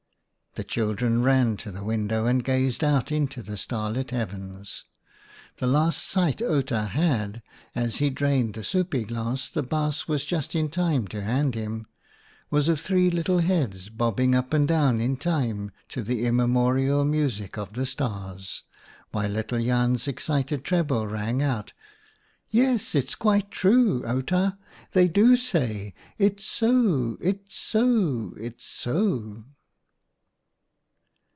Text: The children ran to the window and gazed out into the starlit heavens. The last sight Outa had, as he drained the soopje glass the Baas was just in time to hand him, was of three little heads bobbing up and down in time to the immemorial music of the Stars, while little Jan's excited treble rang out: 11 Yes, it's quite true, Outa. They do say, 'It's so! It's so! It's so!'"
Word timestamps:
The 0.55 0.65
children 0.65 1.23
ran 1.23 1.55
to 1.57 1.71
the 1.71 1.81
window 1.85 2.25
and 2.25 2.43
gazed 2.43 2.83
out 2.83 3.09
into 3.09 3.41
the 3.41 3.55
starlit 3.55 4.11
heavens. 4.11 4.83
The 5.59 5.65
last 5.65 6.05
sight 6.05 6.41
Outa 6.41 6.87
had, 6.87 7.41
as 7.73 7.95
he 7.99 8.09
drained 8.09 8.55
the 8.55 8.65
soopje 8.65 9.07
glass 9.07 9.47
the 9.49 9.63
Baas 9.63 10.09
was 10.09 10.25
just 10.25 10.53
in 10.53 10.69
time 10.69 11.07
to 11.07 11.21
hand 11.21 11.55
him, 11.55 11.87
was 12.49 12.67
of 12.67 12.81
three 12.81 13.09
little 13.09 13.37
heads 13.39 13.87
bobbing 13.87 14.35
up 14.35 14.53
and 14.53 14.67
down 14.67 14.99
in 14.99 15.15
time 15.15 15.71
to 15.87 16.03
the 16.03 16.25
immemorial 16.25 17.05
music 17.05 17.57
of 17.57 17.71
the 17.71 17.85
Stars, 17.85 18.63
while 19.13 19.29
little 19.29 19.63
Jan's 19.63 20.05
excited 20.05 20.65
treble 20.65 21.07
rang 21.07 21.41
out: 21.41 21.71
11 22.51 22.71
Yes, 22.73 22.93
it's 22.93 23.15
quite 23.15 23.51
true, 23.51 24.05
Outa. 24.05 24.57
They 24.91 25.07
do 25.07 25.37
say, 25.37 25.93
'It's 26.17 26.43
so! 26.43 27.15
It's 27.21 27.55
so! 27.55 28.33
It's 28.37 28.65
so!'" 28.65 29.45